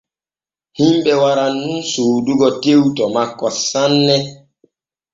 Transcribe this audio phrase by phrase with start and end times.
[0.77, 4.15] Himɓe waran nun soodugo tew to makko sanne.